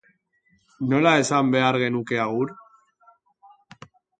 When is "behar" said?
1.57-1.79